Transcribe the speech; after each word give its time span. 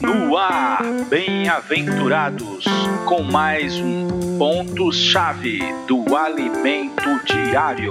No 0.00 0.36
ar, 0.36 0.84
bem-aventurados, 1.08 2.64
com 3.08 3.24
mais 3.24 3.74
um 3.74 4.38
ponto-chave 4.38 5.58
do 5.88 6.14
alimento 6.14 7.02
diário. 7.24 7.90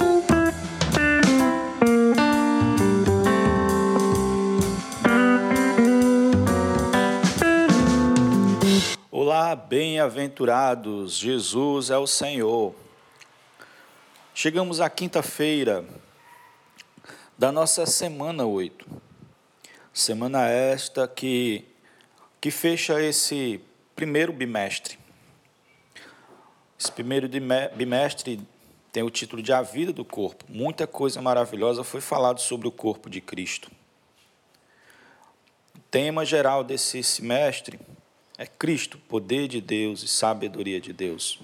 Olá, 9.12 9.58
bem-aventurados, 9.58 11.18
Jesus 11.18 11.90
é 11.90 11.98
o 11.98 12.08
Senhor. 12.08 12.74
Chegamos 14.34 14.80
à 14.80 14.90
quinta-feira 14.90 15.84
da 17.38 17.52
nossa 17.52 17.86
semana 17.86 18.46
8. 18.46 19.03
Semana 19.94 20.48
esta 20.50 21.08
que, 21.08 21.64
que 22.42 22.50
fecha 22.50 23.00
esse 23.00 23.62
primeiro 23.96 24.34
bimestre. 24.34 24.98
Esse 26.80 26.92
primeiro 26.92 27.30
bimestre 27.76 28.42
tem 28.92 29.04
o 29.04 29.12
título 29.12 29.40
de 29.44 29.54
A 29.54 29.62
Vida 29.62 29.94
do 29.94 30.04
Corpo. 30.04 30.46
Muita 30.50 30.88
coisa 30.88 31.22
maravilhosa 31.22 31.84
foi 31.84 32.02
falado 32.02 32.42
sobre 32.42 32.68
o 32.68 32.72
corpo 32.72 33.08
de 33.08 33.22
Cristo. 33.22 33.70
O 35.76 35.80
tema 35.92 36.26
geral 36.26 36.64
desse 36.64 37.04
semestre 37.04 37.80
é 38.36 38.48
Cristo, 38.48 38.98
poder 38.98 39.48
de 39.48 39.62
Deus 39.62 40.02
e 40.02 40.08
sabedoria 40.08 40.82
de 40.82 40.92
Deus. 40.92 41.40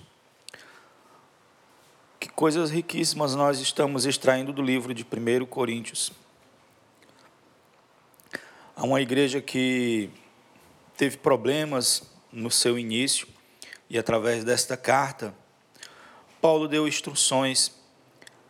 Que 2.20 2.30
coisas 2.30 2.72
riquíssimas 2.72 3.36
nós 3.36 3.60
estamos 3.60 4.08
extraindo 4.08 4.52
do 4.52 4.64
livro 4.64 4.92
de 4.92 5.04
1 5.04 5.46
Coríntios. 5.46 6.12
Há 8.80 8.86
uma 8.86 9.02
igreja 9.02 9.42
que 9.42 10.10
teve 10.96 11.18
problemas 11.18 12.02
no 12.32 12.50
seu 12.50 12.80
início 12.80 13.28
e 13.90 14.00
através 14.00 14.46
desta 14.46 14.78
carta, 14.78 15.36
Paulo 16.40 16.66
deu 16.66 16.88
instruções. 16.88 17.74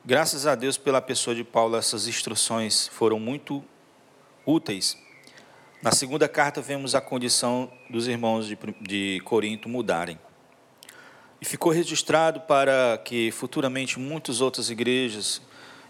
Graças 0.06 0.46
a 0.46 0.54
Deus 0.54 0.78
pela 0.78 1.02
pessoa 1.02 1.36
de 1.36 1.44
Paulo, 1.44 1.76
essas 1.76 2.08
instruções 2.08 2.88
foram 2.90 3.20
muito 3.20 3.64
úteis. 4.46 4.96
Na 5.82 5.92
segunda 5.92 6.30
carta, 6.30 6.62
vemos 6.62 6.94
a 6.94 7.02
condição 7.02 7.68
dos 7.90 8.08
irmãos 8.08 8.46
de, 8.46 8.56
de 8.82 9.20
Corinto 9.22 9.68
mudarem. 9.68 10.20
E 11.42 11.46
ficou 11.46 11.72
registrado 11.72 12.42
para 12.42 13.02
que 13.04 13.32
futuramente 13.32 13.98
muitas 13.98 14.42
outras 14.42 14.70
igrejas, 14.70 15.42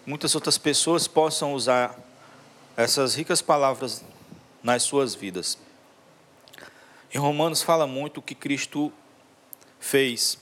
muitas 0.05 0.33
outras 0.33 0.57
pessoas 0.57 1.09
possam 1.09 1.53
usar 1.53 1.99
essas 2.77 3.15
ricas 3.15 3.41
palavras 3.41 4.01
nas 4.63 4.83
suas 4.83 5.15
vidas. 5.15 5.57
Em 7.13 7.17
Romanos 7.17 7.61
fala 7.61 7.87
muito 7.87 8.19
o 8.19 8.21
que 8.21 8.35
Cristo 8.35 8.91
fez. 9.79 10.39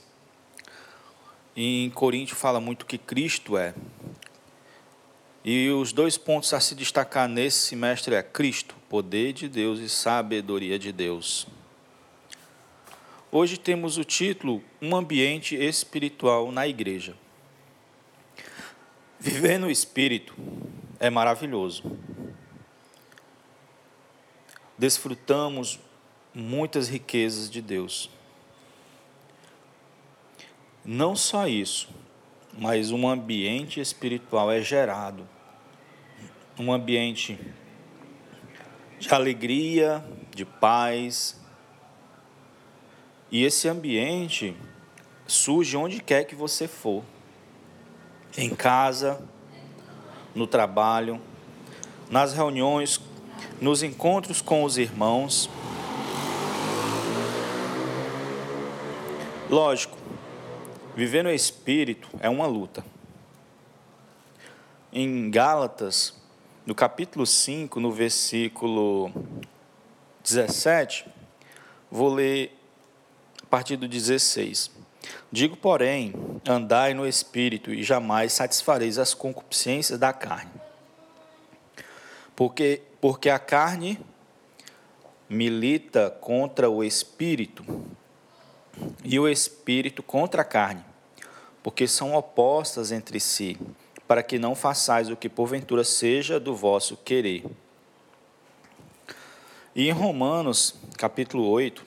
Em 1.56 1.90
Coríntios 1.90 2.40
fala 2.40 2.60
muito 2.60 2.84
o 2.84 2.86
que 2.86 2.98
Cristo 2.98 3.58
é. 3.58 3.74
E 5.44 5.70
os 5.70 5.94
dois 5.94 6.18
pontos 6.18 6.52
a 6.54 6.60
se 6.60 6.76
destacar 6.76 7.30
nesse 7.30 7.60
semestre 7.60 8.14
é 8.14 8.22
Cristo, 8.22 8.76
poder 8.90 9.32
de 9.32 9.48
Deus 9.48 9.80
e 9.80 9.88
sabedoria 9.88 10.78
de 10.78 10.92
Deus. 10.92 11.48
Hoje 13.32 13.58
temos 13.58 13.98
o 13.98 14.04
título 14.04 14.62
Um 14.82 14.96
ambiente 14.96 15.56
espiritual 15.56 16.52
na 16.52 16.68
igreja. 16.68 17.16
Viver 19.20 19.58
no 19.58 19.72
espírito 19.72 20.36
é 21.00 21.10
maravilhoso. 21.10 21.84
Desfrutamos 24.78 25.80
muitas 26.34 26.88
riquezas 26.88 27.50
de 27.50 27.62
Deus. 27.62 28.10
Não 30.86 31.16
só 31.16 31.48
isso, 31.48 31.90
mas 32.58 32.92
um 32.92 33.08
ambiente 33.08 33.80
espiritual 33.80 34.52
é 34.52 34.62
gerado. 34.62 35.28
Um 36.60 36.72
ambiente 36.72 37.40
de 39.00 39.14
alegria, 39.14 40.04
de 40.34 40.46
paz, 40.46 41.40
e 43.30 43.44
esse 43.44 43.68
ambiente 43.68 44.56
surge 45.26 45.76
onde 45.76 46.00
quer 46.00 46.24
que 46.24 46.36
você 46.36 46.68
for. 46.68 47.04
Em 48.38 48.56
casa, 48.56 49.22
no 50.34 50.48
trabalho, 50.48 51.20
nas 52.10 52.34
reuniões, 52.34 53.02
nos 53.60 53.84
encontros 53.84 54.42
com 54.42 54.64
os 54.64 54.78
irmãos. 54.78 55.50
Lógico, 59.50 59.98
viver 60.96 61.24
no 61.24 61.32
espírito 61.32 62.10
é 62.20 62.30
uma 62.30 62.46
luta. 62.46 62.86
Em 64.92 65.30
Gálatas, 65.30 66.14
no 66.66 66.76
capítulo 66.76 67.26
5, 67.26 67.80
no 67.80 67.92
versículo 67.92 69.12
17, 70.24 71.06
vou 71.90 72.14
ler 72.14 72.58
a 73.42 73.46
partir 73.46 73.78
do 73.78 73.88
16. 73.88 74.72
Digo, 75.32 75.56
porém, 75.56 76.14
andai 76.46 76.94
no 76.94 77.08
espírito 77.08 77.74
e 77.74 77.84
jamais 77.84 78.34
satisfareis 78.34 78.98
as 78.98 79.14
concupiscências 79.14 79.98
da 79.98 80.12
carne. 80.12 80.52
Porque, 82.36 82.82
porque 83.10 83.30
a 83.30 83.40
carne 83.40 83.98
milita 85.30 86.10
contra 86.20 86.70
o 86.70 86.84
espírito 86.84 87.64
e 89.02 89.18
o 89.18 89.30
espírito 89.30 90.04
contra 90.04 90.42
a 90.42 90.46
carne, 90.46 90.84
porque 91.64 91.88
são 91.88 92.16
opostas 92.16 92.92
entre 92.92 93.18
si, 93.22 93.58
para 94.06 94.22
que 94.22 94.38
não 94.38 94.54
façais 94.54 95.10
o 95.10 95.16
que 95.16 95.30
porventura 95.30 95.86
seja 95.86 96.38
do 96.38 96.54
vosso 96.54 96.98
querer. 96.98 97.46
E 99.74 99.88
em 99.88 99.94
Romanos, 99.94 100.76
capítulo 100.98 101.48
8, 101.48 101.86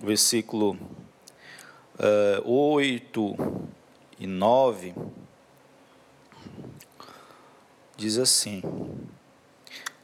versículo 0.00 0.78
uh, 1.98 2.50
8 2.50 3.36
e 4.18 4.26
9, 4.26 4.94
diz 7.94 8.16
assim. 8.16 8.62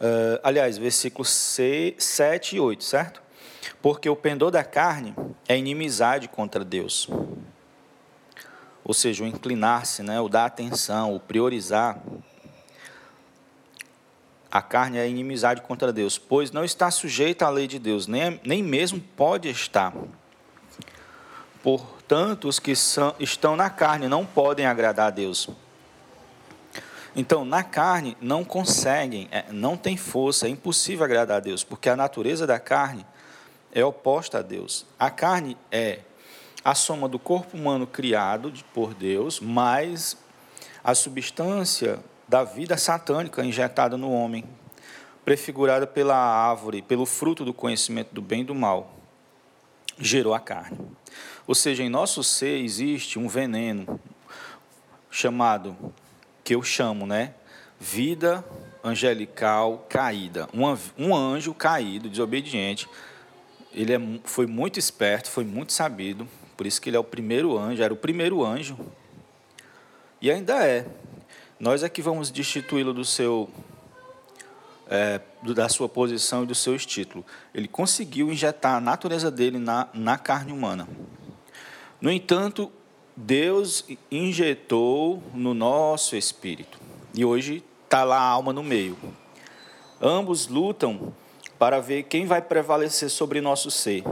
Uh, 0.01 0.39
aliás, 0.43 0.79
versículos 0.79 1.29
7 1.29 2.57
e 2.57 2.61
8, 2.61 2.85
certo? 2.85 3.23
Porque 3.83 4.09
o 4.09 4.17
pendor 4.17 4.51
da 4.51 4.63
carne 4.63 5.15
é 5.49 5.57
inimizade 5.57 6.29
contra 6.29 6.65
Deus. 6.65 7.09
Ou 8.85 8.95
seja, 8.95 9.25
o 9.25 9.27
inclinar-se, 9.27 10.03
né, 10.03 10.21
o 10.21 10.29
dar 10.29 10.47
atenção, 10.47 11.15
o 11.15 11.21
priorizar. 11.21 12.01
A 14.51 14.63
carne 14.63 14.99
é 14.99 15.09
inimizade 15.09 15.61
contra 15.61 15.93
Deus, 15.93 16.17
pois 16.17 16.51
não 16.51 16.65
está 16.65 16.91
sujeita 16.91 17.45
à 17.45 17.51
lei 17.51 17.67
de 17.67 17.79
Deus, 17.79 18.07
nem, 18.07 18.41
nem 18.45 18.63
mesmo 18.63 19.01
pode 19.15 19.49
estar 19.51 19.93
Portanto, 21.63 22.49
os 22.49 22.59
que 22.59 22.75
são, 22.75 23.15
estão 23.19 23.57
na 23.57 23.69
carne 23.69 24.09
não 24.09 24.25
podem 24.25 24.65
agradar 24.65 25.09
a 25.09 25.11
Deus. 25.11 25.49
Então, 27.19 27.45
na 27.45 27.65
carne, 27.65 28.17
não 28.21 28.45
conseguem, 28.45 29.27
é, 29.33 29.47
não 29.51 29.77
tem 29.77 29.97
força, 29.97 30.47
é 30.47 30.51
impossível 30.51 31.05
agradar 31.05 31.39
a 31.39 31.41
Deus, 31.41 31.65
porque 31.65 31.89
a 31.89 31.97
natureza 31.97 32.47
da 32.47 32.61
carne 32.61 33.05
é 33.73 33.85
oposta 33.85 34.39
a 34.39 34.41
Deus. 34.41 34.87
A 34.97 35.11
carne 35.11 35.57
é 35.69 35.99
a 36.65 36.77
soma 36.77 37.09
do 37.09 37.19
corpo 37.19 37.57
humano 37.57 37.89
criado 37.89 38.53
por 38.73 38.95
Deus, 38.95 39.41
mais 39.41 40.17
a 40.85 40.95
substância 40.95 41.99
da 42.29 42.45
vida 42.45 42.77
satânica 42.77 43.45
injetada 43.45 43.97
no 43.97 44.13
homem, 44.13 44.45
prefigurada 45.25 45.89
pela 45.89 46.15
árvore, 46.15 46.83
pelo 46.83 47.05
fruto 47.05 47.45
do 47.45 47.53
conhecimento 47.53 48.15
do 48.15 48.23
bem 48.23 48.43
e 48.43 48.45
do 48.45 48.55
mal, 48.55 48.95
gerou 49.99 50.35
a 50.35 50.39
carne. 50.39 50.79
Ou 51.49 51.55
seja, 51.57 51.83
em 51.83 51.89
nosso 51.89 52.23
ser 52.23 52.63
existe 52.63 53.19
um 53.19 53.27
veneno 53.27 53.99
chamado, 55.11 55.77
que 56.49 56.55
eu 56.55 56.63
chamo, 56.63 57.07
né? 57.07 57.35
Vida 57.79 58.43
angelical 58.83 59.85
caída. 59.87 60.49
Um, 60.55 60.65
um 60.97 61.15
anjo 61.15 61.53
caído, 61.53 62.09
desobediente. 62.09 62.89
Ele 63.71 63.93
é, 63.93 64.01
foi 64.25 64.47
muito 64.47 64.79
esperto, 64.79 65.29
foi 65.29 65.45
muito 65.45 65.75
sabido. 65.75 66.27
Por 66.57 66.67
isso 66.67 66.81
que 66.81 66.89
ele 66.89 66.97
é 66.97 66.99
o 66.99 67.05
primeiro 67.05 67.59
anjo, 67.59 67.83
era 67.83 67.93
o 67.93 67.97
primeiro 67.99 68.43
anjo. 68.43 68.79
E 70.23 70.31
ainda 70.31 70.67
é. 70.67 70.87
Nós 71.61 71.83
é 71.83 71.89
que 71.91 72.01
vamos 72.01 72.31
destituí-lo 72.31 72.95
do 72.95 73.05
seu 73.05 73.51
é, 74.89 75.21
da 75.55 75.69
sua 75.69 75.87
posição 75.87 76.45
e 76.45 76.47
do 76.47 76.55
seu 76.55 76.79
título. 76.79 77.27
Ele 77.53 77.69
conseguiu 77.69 78.33
injetar 78.33 78.77
a 78.77 78.81
natureza 78.81 79.31
dele 79.31 79.59
na, 79.59 79.87
na 79.93 80.17
carne 80.17 80.51
humana. 80.51 80.89
No 82.01 82.11
entanto, 82.11 82.73
Deus 83.21 83.85
injetou 84.13 85.21
no 85.35 85.53
nosso 85.53 86.15
espírito. 86.15 86.79
E 87.13 87.25
hoje 87.25 87.65
está 87.83 88.05
lá 88.05 88.17
a 88.17 88.29
alma 88.29 88.53
no 88.53 88.63
meio. 88.63 88.97
Ambos 90.01 90.47
lutam 90.47 91.13
para 91.59 91.81
ver 91.81 92.05
quem 92.05 92.27
vai 92.27 92.41
prevalecer 92.41 93.11
sobre 93.11 93.41
nosso 93.41 93.73
ser. 93.73 94.05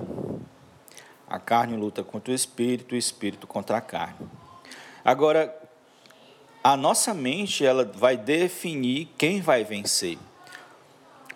A 1.29 1.39
carne 1.39 1.77
luta 1.77 2.03
contra 2.03 2.33
o 2.33 2.35
espírito, 2.35 2.97
o 2.97 2.99
espírito 2.99 3.47
contra 3.47 3.77
a 3.77 3.81
carne. 3.81 4.27
Agora, 5.05 5.57
a 6.65 6.77
nossa 6.77 7.15
mente 7.15 7.65
ela 7.65 7.85
vai 7.85 8.17
definir 8.17 9.09
quem 9.17 9.41
vai 9.41 9.63
vencer. 9.63 10.19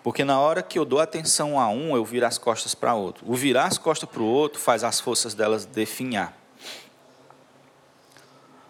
Porque 0.03 0.25
na 0.25 0.41
hora 0.41 0.61
que 0.61 0.77
eu 0.77 0.83
dou 0.83 0.99
atenção 0.99 1.57
a 1.57 1.69
um, 1.69 1.95
eu 1.95 2.03
viro 2.03 2.25
as 2.25 2.37
costas 2.37 2.75
para 2.75 2.95
outro. 2.95 3.23
O 3.25 3.33
virar 3.33 3.67
as 3.67 3.77
costas 3.77 4.09
para 4.09 4.21
o 4.21 4.25
outro 4.25 4.59
faz 4.59 4.83
as 4.83 4.99
forças 4.99 5.33
delas 5.33 5.65
definhar. 5.65 6.40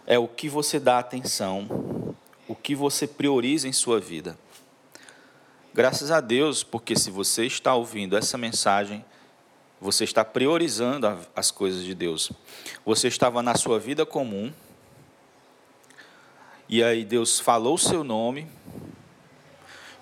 É 0.06 0.18
o 0.18 0.28
que 0.28 0.50
você 0.50 0.80
dá 0.80 1.00
atenção, 1.00 2.16
o 2.48 2.56
que 2.56 2.76
você 2.76 3.08
prioriza 3.08 3.68
em 3.68 3.74
sua 3.74 4.00
vida. 4.00 4.38
Graças 5.74 6.12
a 6.12 6.20
Deus, 6.20 6.64
porque 6.64 6.98
se 6.98 7.10
você 7.10 7.46
está 7.46 7.74
ouvindo 7.74 8.18
essa 8.18 8.38
mensagem, 8.38 9.06
você 9.80 10.04
está 10.04 10.26
priorizando 10.26 11.08
as 11.36 11.50
coisas 11.50 11.84
de 11.84 11.96
Deus. 11.96 12.32
Você 12.86 13.08
estava 13.08 13.42
na 13.42 13.56
sua 13.56 13.80
vida 13.80 14.06
comum, 14.06 14.52
e 16.68 16.84
aí 16.84 17.06
Deus 17.06 17.40
falou 17.40 17.76
o 17.76 17.80
seu 17.80 18.04
nome, 18.04 18.48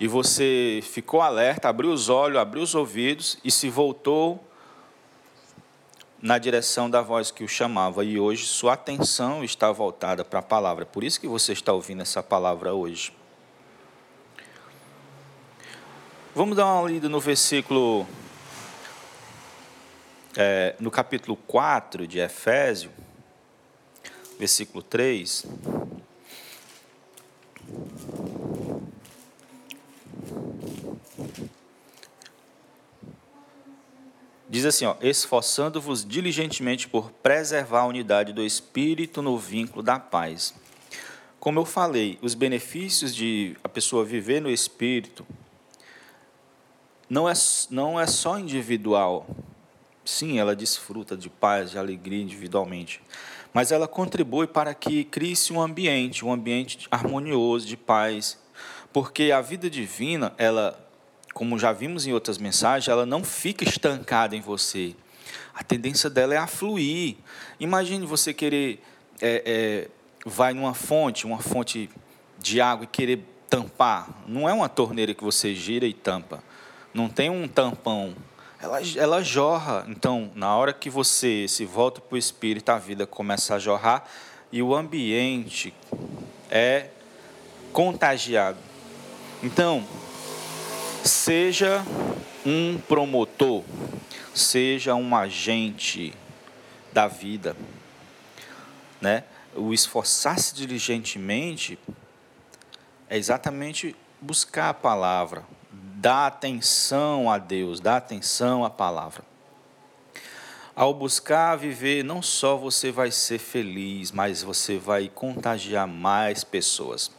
e 0.00 0.08
você 0.08 0.80
ficou 0.82 1.20
alerta, 1.20 1.68
abriu 1.68 1.92
os 1.92 2.08
olhos, 2.08 2.38
abriu 2.38 2.62
os 2.62 2.74
ouvidos 2.74 3.38
e 3.44 3.50
se 3.50 3.68
voltou 3.68 4.42
na 6.22 6.38
direção 6.38 6.90
da 6.90 7.00
voz 7.00 7.30
que 7.30 7.42
o 7.42 7.48
chamava. 7.48 8.04
E 8.04 8.18
hoje 8.18 8.46
sua 8.46 8.74
atenção 8.74 9.42
está 9.42 9.72
voltada 9.72 10.24
para 10.24 10.40
a 10.40 10.42
palavra. 10.42 10.84
Por 10.84 11.02
isso 11.02 11.20
que 11.20 11.26
você 11.26 11.52
está 11.52 11.72
ouvindo 11.72 12.02
essa 12.02 12.22
palavra 12.22 12.74
hoje. 12.74 13.12
Vamos 16.34 16.56
dar 16.56 16.66
uma 16.66 16.88
lida 16.88 17.08
no 17.08 17.18
versículo, 17.18 18.06
é, 20.36 20.76
no 20.78 20.90
capítulo 20.90 21.36
4 21.36 22.06
de 22.06 22.20
Efésio, 22.20 22.90
versículo 24.38 24.82
3. 24.82 25.46
Diz 34.50 34.64
assim, 34.66 34.84
ó, 34.84 34.96
esforçando-vos 35.00 36.04
diligentemente 36.04 36.88
por 36.88 37.12
preservar 37.12 37.82
a 37.82 37.86
unidade 37.86 38.32
do 38.32 38.44
espírito 38.44 39.22
no 39.22 39.38
vínculo 39.38 39.80
da 39.80 39.96
paz. 39.96 40.52
Como 41.38 41.60
eu 41.60 41.64
falei, 41.64 42.18
os 42.20 42.34
benefícios 42.34 43.14
de 43.14 43.56
a 43.62 43.68
pessoa 43.68 44.04
viver 44.04 44.42
no 44.42 44.50
espírito 44.50 45.24
não 47.08 47.28
é, 47.28 47.32
não 47.70 48.00
é 48.00 48.08
só 48.08 48.40
individual. 48.40 49.24
Sim, 50.04 50.40
ela 50.40 50.56
desfruta 50.56 51.16
de 51.16 51.30
paz, 51.30 51.70
de 51.70 51.78
alegria 51.78 52.20
individualmente, 52.20 53.00
mas 53.54 53.70
ela 53.70 53.86
contribui 53.86 54.48
para 54.48 54.74
que 54.74 55.04
crie-se 55.04 55.52
um 55.52 55.60
ambiente, 55.60 56.24
um 56.24 56.32
ambiente 56.32 56.88
harmonioso, 56.90 57.68
de 57.68 57.76
paz, 57.76 58.36
porque 58.92 59.30
a 59.30 59.40
vida 59.40 59.70
divina, 59.70 60.34
ela 60.36 60.89
como 61.32 61.58
já 61.58 61.72
vimos 61.72 62.06
em 62.06 62.12
outras 62.12 62.38
mensagens, 62.38 62.88
ela 62.88 63.06
não 63.06 63.22
fica 63.22 63.64
estancada 63.64 64.34
em 64.34 64.40
você. 64.40 64.94
A 65.54 65.62
tendência 65.62 66.10
dela 66.10 66.34
é 66.34 66.38
a 66.38 66.46
fluir. 66.46 67.16
Imagine 67.58 68.06
você 68.06 68.32
querer, 68.32 68.82
é, 69.20 69.42
é, 69.44 69.88
vai 70.24 70.52
numa 70.54 70.74
fonte, 70.74 71.26
uma 71.26 71.38
fonte 71.38 71.88
de 72.38 72.60
água 72.60 72.84
e 72.84 72.86
querer 72.86 73.24
tampar. 73.48 74.08
Não 74.26 74.48
é 74.48 74.52
uma 74.52 74.68
torneira 74.68 75.14
que 75.14 75.22
você 75.22 75.54
gira 75.54 75.86
e 75.86 75.92
tampa. 75.92 76.42
Não 76.92 77.08
tem 77.08 77.30
um 77.30 77.46
tampão. 77.46 78.14
Ela, 78.60 78.80
ela 78.96 79.22
jorra. 79.22 79.84
Então, 79.88 80.30
na 80.34 80.54
hora 80.56 80.72
que 80.72 80.90
você 80.90 81.46
se 81.48 81.64
volta 81.64 82.00
para 82.00 82.14
o 82.14 82.18
Espírito, 82.18 82.70
a 82.70 82.78
vida 82.78 83.06
começa 83.06 83.54
a 83.54 83.58
jorrar 83.58 84.04
e 84.52 84.62
o 84.62 84.74
ambiente 84.74 85.72
é 86.50 86.88
contagiado. 87.72 88.58
Então, 89.42 89.84
Seja 91.04 91.82
um 92.44 92.78
promotor, 92.78 93.64
seja 94.34 94.94
um 94.94 95.16
agente 95.16 96.12
da 96.92 97.08
vida, 97.08 97.56
né? 99.00 99.24
O 99.54 99.72
esforçar-se 99.72 100.54
diligentemente 100.54 101.78
é 103.08 103.16
exatamente 103.16 103.96
buscar 104.20 104.68
a 104.68 104.74
palavra, 104.74 105.44
dar 105.72 106.26
atenção 106.26 107.30
a 107.30 107.38
Deus, 107.38 107.80
dar 107.80 107.96
atenção 107.96 108.64
à 108.64 108.70
palavra. 108.70 109.24
Ao 110.76 110.94
buscar 110.94 111.56
viver, 111.56 112.04
não 112.04 112.22
só 112.22 112.56
você 112.56 112.92
vai 112.92 113.10
ser 113.10 113.38
feliz, 113.38 114.12
mas 114.12 114.42
você 114.42 114.78
vai 114.78 115.08
contagiar 115.08 115.88
mais 115.88 116.44
pessoas. 116.44 117.10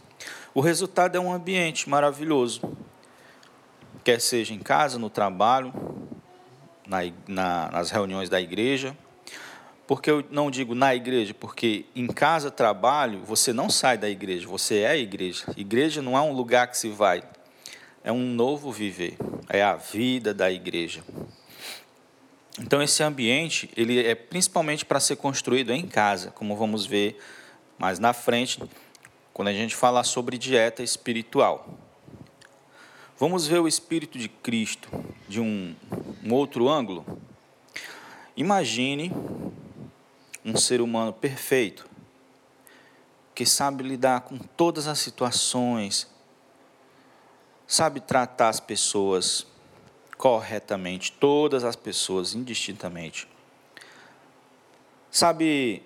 O 0.54 0.62
resultado 0.62 1.16
é 1.16 1.20
um 1.20 1.34
ambiente 1.34 1.90
maravilhoso, 1.90 2.62
quer 4.04 4.20
seja 4.20 4.54
em 4.54 4.60
casa, 4.60 4.98
no 4.98 5.10
trabalho, 5.10 5.74
na, 6.88 7.00
na, 7.28 7.72
nas 7.72 7.92
reuniões 7.92 8.30
da 8.30 8.40
igreja. 8.40 8.96
Porque 9.88 10.10
eu 10.10 10.24
não 10.32 10.50
digo 10.50 10.74
na 10.74 10.96
igreja, 10.96 11.34
porque 11.34 11.86
em 11.96 12.08
casa, 12.08 12.50
trabalho, 12.50 13.22
você 13.26 13.52
não 13.52 13.70
sai 13.70 13.98
da 13.98 14.10
igreja, 14.10 14.48
você 14.48 14.80
é 14.80 14.92
a 14.92 14.98
igreja. 14.98 15.44
Igreja 15.58 16.02
não 16.02 16.18
é 16.18 16.22
um 16.22 16.32
lugar 16.32 16.68
que 16.68 16.78
se 16.78 16.90
vai, 16.90 17.22
é 18.04 18.12
um 18.12 18.26
novo 18.26 18.72
viver, 18.72 19.18
é 19.50 19.62
a 19.62 19.76
vida 19.76 20.34
da 20.34 20.50
igreja. 20.50 21.04
Então 22.60 22.82
esse 22.82 23.04
ambiente, 23.04 23.70
ele 23.76 24.06
é 24.06 24.16
principalmente 24.16 24.86
para 24.86 25.00
ser 25.00 25.16
construído 25.18 25.72
em 25.72 25.86
casa, 25.86 26.32
como 26.32 26.56
vamos 26.56 26.86
ver 26.86 27.18
mais 27.78 28.00
na 28.00 28.14
frente, 28.14 28.62
quando 29.34 29.50
a 29.50 29.54
gente 29.54 29.76
falar 29.76 30.04
sobre 30.04 30.38
dieta 30.38 30.84
espiritual. 30.84 31.91
Vamos 33.22 33.46
ver 33.46 33.60
o 33.60 33.68
Espírito 33.68 34.18
de 34.18 34.28
Cristo 34.28 34.90
de 35.30 35.40
um, 35.40 35.76
um 36.26 36.34
outro 36.34 36.68
ângulo? 36.68 37.06
Imagine 38.36 39.12
um 40.44 40.58
ser 40.58 40.82
humano 40.82 41.14
perfeito, 41.14 41.88
que 43.36 43.46
sabe 43.46 43.84
lidar 43.84 44.22
com 44.22 44.40
todas 44.40 44.88
as 44.88 44.98
situações, 44.98 46.08
sabe 47.68 48.00
tratar 48.00 48.50
as 48.50 48.60
pessoas 48.60 49.46
corretamente, 50.18 51.12
todas 51.12 51.64
as 51.64 51.76
pessoas 51.76 52.34
indistintamente, 52.34 53.28
sabe 55.12 55.84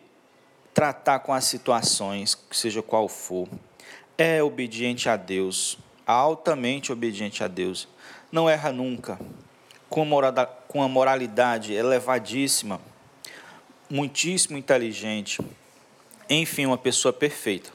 tratar 0.73 1.19
com 1.19 1.33
as 1.33 1.43
situações, 1.43 2.41
seja 2.49 2.81
qual 2.81 3.09
for, 3.09 3.49
é 4.17 4.41
obediente 4.41 5.09
a 5.09 5.17
Deus, 5.17 5.77
altamente 6.05 6.91
obediente 6.91 7.43
a 7.43 7.47
Deus, 7.47 7.87
não 8.31 8.49
erra 8.49 8.71
nunca, 8.71 9.19
com 9.89 10.81
a 10.83 10.87
moralidade 10.87 11.73
elevadíssima, 11.73 12.81
muitíssimo 13.89 14.57
inteligente, 14.57 15.39
enfim, 16.29 16.65
uma 16.65 16.77
pessoa 16.77 17.13
perfeita. 17.13 17.71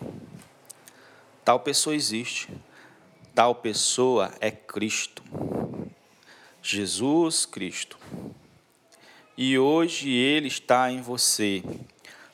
Tal 1.44 1.60
pessoa 1.60 1.96
existe, 1.96 2.49
tal 3.34 3.54
pessoa 3.54 4.32
é 4.40 4.50
Cristo, 4.50 5.22
Jesus 6.62 7.46
Cristo. 7.46 7.99
E 9.37 9.58
hoje 9.58 10.10
Ele 10.10 10.49
está 10.49 10.90
em 10.92 11.00
você, 11.00 11.62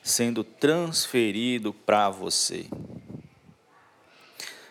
sendo 0.02 0.42
transferido 0.42 1.72
para 1.72 2.10
você. 2.10 2.66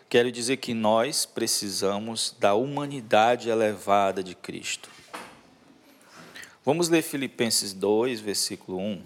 Quero 0.08 0.32
dizer 0.32 0.58
que 0.58 0.74
nós 0.74 1.26
precisamos 1.26 2.36
da 2.40 2.54
humanidade 2.54 3.50
elevada 3.50 4.24
de 4.24 4.36
Cristo. 4.36 4.90
Vamos 6.64 6.90
ler 6.90 7.02
Filipenses 7.02 7.74
2, 7.74 8.20
versículo 8.20 8.80
1. 8.80 9.02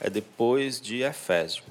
É 0.00 0.10
depois 0.10 0.80
de 0.80 1.02
Efésio. 1.02 1.64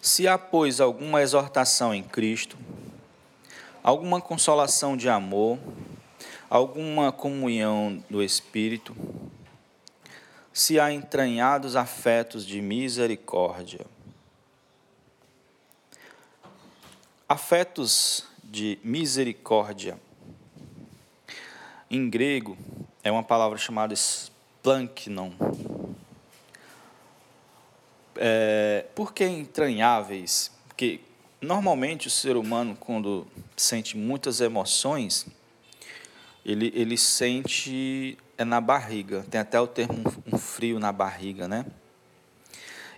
Se 0.00 0.26
há, 0.26 0.36
pois, 0.36 0.80
alguma 0.80 1.22
exortação 1.22 1.94
em 1.94 2.02
Cristo, 2.02 2.58
alguma 3.82 4.20
consolação 4.20 4.96
de 4.96 5.08
amor, 5.08 5.58
alguma 6.50 7.12
comunhão 7.12 8.02
do 8.10 8.22
Espírito, 8.22 8.94
se 10.52 10.78
há 10.78 10.92
entranhados 10.92 11.76
afetos 11.76 12.46
de 12.46 12.60
misericórdia. 12.60 13.86
Afetos 17.28 18.26
de 18.44 18.78
misericórdia. 18.84 19.98
Em 21.90 22.08
grego, 22.08 22.56
é 23.02 23.10
uma 23.10 23.22
palavra 23.22 23.56
chamada 23.56 23.94
splanknon. 23.94 25.32
É, 28.16 28.84
por 28.94 29.14
que 29.14 29.26
entranháveis? 29.26 30.52
Porque 30.68 31.00
normalmente 31.40 32.06
o 32.06 32.10
ser 32.10 32.36
humano, 32.36 32.76
quando 32.78 33.26
sente 33.56 33.96
muitas 33.96 34.40
emoções, 34.40 35.26
ele, 36.44 36.70
ele 36.74 36.98
sente 36.98 38.18
é 38.42 38.44
na 38.44 38.60
barriga. 38.60 39.24
Tem 39.30 39.40
até 39.40 39.60
o 39.60 39.66
termo 39.66 40.02
um 40.30 40.38
frio 40.38 40.78
na 40.78 40.92
barriga, 40.92 41.48
né? 41.48 41.64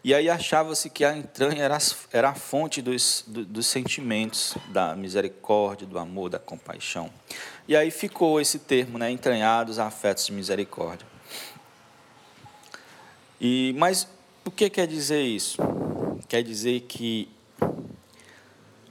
E 0.03 0.13
aí 0.13 0.29
achava-se 0.29 0.91
que 0.91 1.03
a 1.03 1.17
entranha 1.17 1.63
era, 1.63 1.79
era 2.13 2.29
a 2.29 2.35
fonte 2.35 2.83
dos, 2.83 3.25
dos 3.27 3.67
sentimentos, 3.67 4.55
da 4.69 4.95
misericórdia, 4.95 5.87
do 5.87 5.99
amor, 5.99 6.29
da 6.29 6.39
compaixão. 6.39 7.11
E 7.67 7.75
aí 7.75 7.91
ficou 7.91 8.39
esse 8.39 8.59
termo, 8.59 8.99
né? 8.99 9.11
Entranhados 9.11 9.79
afetos 9.79 10.27
de 10.27 10.33
misericórdia. 10.33 11.07
E, 13.41 13.75
mas 13.79 14.07
o 14.45 14.51
que 14.51 14.69
quer 14.69 14.87
dizer 14.87 15.23
isso? 15.23 15.57
Quer 16.29 16.43
dizer 16.43 16.81
que 16.81 17.29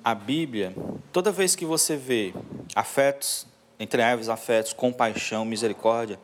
a 0.03 0.15
Bíblia, 0.15 0.73
toda 1.11 1.31
vez 1.31 1.55
que 1.55 1.65
você 1.65 1.95
vê 1.95 2.33
afetos, 2.75 3.45
entre 3.79 4.01
afetos, 4.01 4.73
compaixão, 4.73 5.45
misericórdia, 5.45 6.19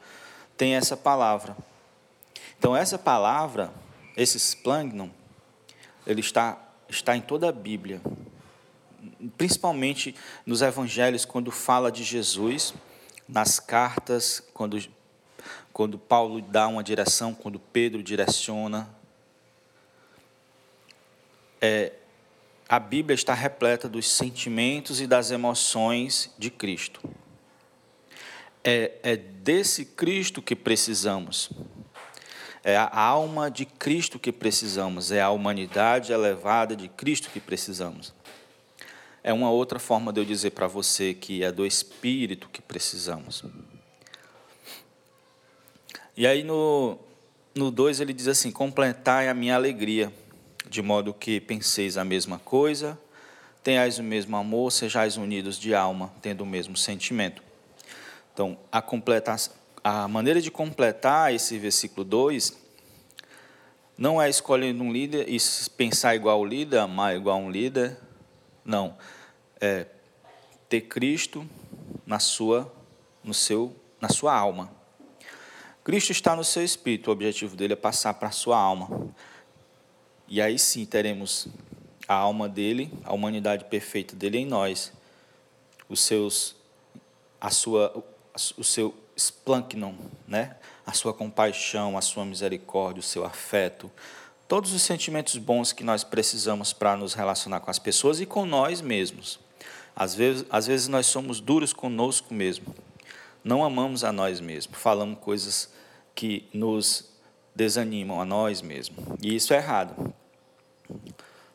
tem 0.59 0.75
essa 0.75 0.97
palavra. 0.97 1.55
Então, 2.57 2.75
essa 2.75 2.97
palavra, 2.97 3.73
esse 4.17 4.37
splangnon, 4.37 5.07
ele 6.05 6.19
está, 6.19 6.61
está 6.89 7.15
em 7.15 7.21
toda 7.21 7.47
a 7.47 7.51
Bíblia, 7.53 8.01
principalmente 9.37 10.13
nos 10.45 10.61
evangelhos, 10.61 11.23
quando 11.23 11.49
fala 11.49 11.89
de 11.89 12.03
Jesus, 12.03 12.73
nas 13.25 13.57
cartas, 13.57 14.43
quando, 14.53 14.77
quando 15.71 15.97
Paulo 15.97 16.41
dá 16.41 16.67
uma 16.67 16.83
direção, 16.83 17.33
quando 17.33 17.57
Pedro 17.57 18.03
direciona. 18.03 18.89
É, 21.61 21.93
a 22.67 22.79
Bíblia 22.79 23.15
está 23.15 23.33
repleta 23.33 23.87
dos 23.87 24.11
sentimentos 24.11 24.99
e 24.99 25.07
das 25.07 25.31
emoções 25.31 26.35
de 26.37 26.51
Cristo. 26.51 26.99
É, 28.63 28.91
é 29.03 29.15
desse 29.15 29.85
Cristo 29.85 30.41
que 30.41 30.55
precisamos. 30.55 31.49
É 32.63 32.75
a 32.75 32.89
alma 32.93 33.49
de 33.49 33.65
Cristo 33.65 34.19
que 34.19 34.31
precisamos. 34.31 35.11
É 35.11 35.21
a 35.21 35.29
humanidade 35.29 36.11
elevada 36.11 36.75
de 36.75 36.87
Cristo 36.87 37.29
que 37.31 37.39
precisamos. 37.39 38.13
É 39.23 39.33
uma 39.33 39.49
outra 39.49 39.79
forma 39.79 40.11
de 40.11 40.19
eu 40.19 40.25
dizer 40.25 40.51
para 40.51 40.67
você 40.67 41.13
que 41.13 41.43
é 41.43 41.51
do 41.51 41.65
Espírito 41.65 42.49
que 42.49 42.61
precisamos. 42.61 43.43
E 46.15 46.27
aí 46.27 46.43
no 46.43 46.99
2 47.55 47.99
ele 48.01 48.13
diz 48.13 48.27
assim: 48.27 48.51
Completai 48.51 49.29
a 49.29 49.33
minha 49.33 49.55
alegria 49.55 50.11
de 50.69 50.81
modo 50.81 51.13
que 51.13 51.41
penseis 51.41 51.97
a 51.97 52.05
mesma 52.05 52.37
coisa, 52.37 52.97
tenhais 53.63 53.97
o 53.97 54.03
mesmo 54.03 54.37
amor, 54.37 54.71
sejais 54.71 55.17
unidos 55.17 55.57
de 55.57 55.73
alma, 55.73 56.13
tendo 56.21 56.41
o 56.41 56.45
mesmo 56.45 56.77
sentimento. 56.77 57.41
Então, 58.39 58.57
a, 58.71 58.81
a 59.83 60.07
maneira 60.07 60.41
de 60.41 60.49
completar 60.49 61.33
esse 61.33 61.57
versículo 61.57 62.05
2 62.05 62.57
não 63.97 64.21
é 64.21 64.29
escolher 64.29 64.73
um 64.73 64.93
líder 64.93 65.27
e 65.27 65.37
pensar 65.75 66.15
igual 66.15 66.39
o 66.39 66.45
líder, 66.45 66.77
amar 66.77 67.17
igual 67.17 67.37
um 67.37 67.51
líder. 67.51 67.97
Não. 68.63 68.95
É 69.59 69.87
ter 70.69 70.79
Cristo 70.79 71.45
na 72.05 72.17
sua, 72.17 72.73
no 73.21 73.33
seu, 73.33 73.75
na 73.99 74.07
sua 74.07 74.33
alma. 74.33 74.71
Cristo 75.83 76.13
está 76.13 76.33
no 76.33 76.45
seu 76.45 76.63
espírito, 76.63 77.09
o 77.09 77.11
objetivo 77.11 77.57
dele 77.57 77.73
é 77.73 77.75
passar 77.75 78.13
para 78.13 78.29
a 78.29 78.31
sua 78.31 78.57
alma. 78.57 79.13
E 80.29 80.41
aí 80.41 80.57
sim 80.57 80.85
teremos 80.85 81.49
a 82.07 82.13
alma 82.13 82.47
dele, 82.47 82.89
a 83.03 83.13
humanidade 83.13 83.65
perfeita 83.65 84.15
dele 84.15 84.37
em 84.37 84.45
nós, 84.45 84.93
os 85.89 85.99
seus, 85.99 86.55
a 87.41 87.49
sua, 87.49 88.01
o 88.57 88.63
seu 88.63 88.95
splanknon, 89.15 89.93
né? 90.27 90.55
a 90.85 90.93
sua 90.93 91.13
compaixão, 91.13 91.97
a 91.97 92.01
sua 92.01 92.25
misericórdia, 92.25 92.99
o 92.99 93.03
seu 93.03 93.23
afeto, 93.25 93.91
todos 94.47 94.73
os 94.73 94.81
sentimentos 94.81 95.37
bons 95.37 95.71
que 95.71 95.83
nós 95.83 96.03
precisamos 96.03 96.73
para 96.73 96.95
nos 96.95 97.13
relacionar 97.13 97.59
com 97.59 97.69
as 97.69 97.77
pessoas 97.77 98.19
e 98.19 98.25
com 98.25 98.45
nós 98.45 98.81
mesmos. 98.81 99.39
Às 99.95 100.15
vezes, 100.15 100.45
às 100.49 100.65
vezes 100.65 100.87
nós 100.87 101.05
somos 101.05 101.39
duros 101.39 101.73
conosco 101.73 102.33
mesmo, 102.33 102.73
não 103.43 103.63
amamos 103.63 104.03
a 104.03 104.11
nós 104.11 104.39
mesmos, 104.39 104.79
falamos 104.79 105.19
coisas 105.19 105.71
que 106.15 106.47
nos 106.53 107.09
desanimam 107.53 108.19
a 108.19 108.25
nós 108.25 108.61
mesmos. 108.61 109.03
E 109.21 109.35
isso 109.35 109.53
é 109.53 109.57
errado. 109.57 110.13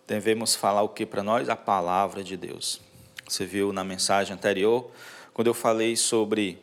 Devemos 0.06 0.54
falar 0.54 0.82
o 0.82 0.88
que 0.88 1.06
para 1.06 1.22
nós? 1.22 1.48
A 1.48 1.56
palavra 1.56 2.22
de 2.22 2.36
Deus. 2.36 2.80
Você 3.26 3.46
viu 3.46 3.72
na 3.72 3.82
mensagem 3.82 4.34
anterior, 4.34 4.90
quando 5.32 5.48
eu 5.48 5.54
falei 5.54 5.96
sobre 5.96 6.62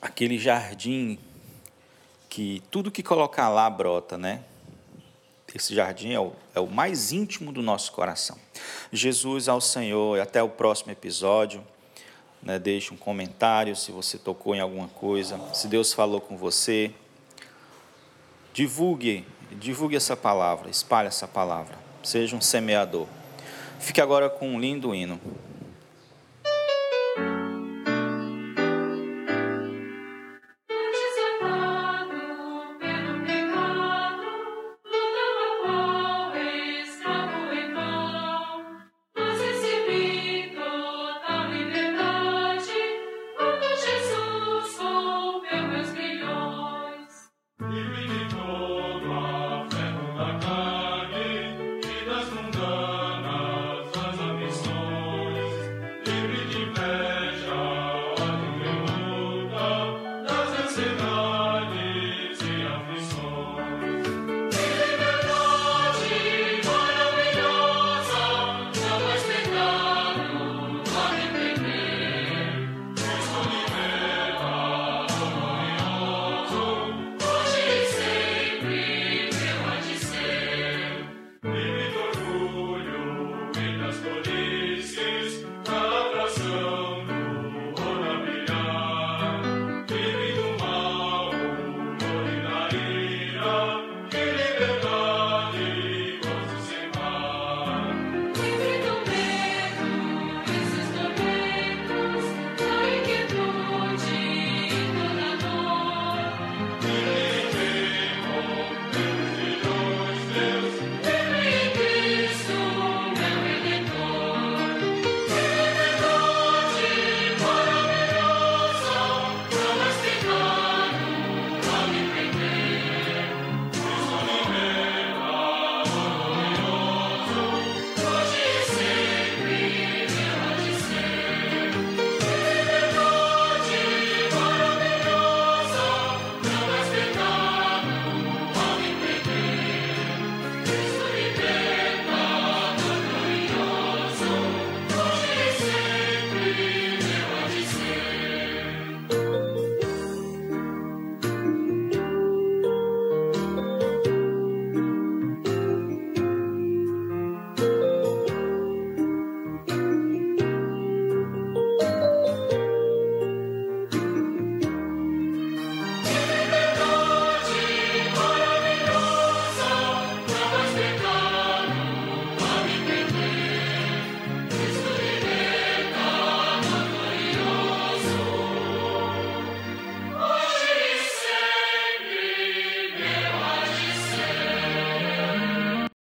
aquele 0.00 0.38
jardim 0.38 1.18
que 2.28 2.62
tudo 2.70 2.90
que 2.90 3.02
colocar 3.02 3.48
lá 3.48 3.68
brota, 3.68 4.16
né? 4.16 4.44
Esse 5.54 5.74
jardim 5.74 6.12
é 6.12 6.20
o, 6.20 6.32
é 6.54 6.60
o 6.60 6.68
mais 6.68 7.12
íntimo 7.12 7.52
do 7.52 7.60
nosso 7.60 7.92
coração. 7.92 8.38
Jesus 8.92 9.48
ao 9.48 9.60
Senhor, 9.60 10.16
e 10.16 10.20
até 10.20 10.42
o 10.42 10.48
próximo 10.48 10.92
episódio. 10.92 11.64
Né, 12.42 12.58
deixe 12.58 12.94
um 12.94 12.96
comentário 12.96 13.76
se 13.76 13.92
você 13.92 14.16
tocou 14.16 14.54
em 14.54 14.60
alguma 14.60 14.88
coisa, 14.88 15.38
se 15.52 15.68
Deus 15.68 15.92
falou 15.92 16.22
com 16.22 16.38
você. 16.38 16.90
Divulgue, 18.54 19.26
divulgue 19.52 19.96
essa 19.96 20.16
palavra, 20.16 20.70
espalhe 20.70 21.08
essa 21.08 21.28
palavra. 21.28 21.78
Seja 22.02 22.34
um 22.34 22.40
semeador. 22.40 23.06
Fique 23.78 24.00
agora 24.00 24.30
com 24.30 24.48
um 24.48 24.60
lindo 24.60 24.94
hino. 24.94 25.20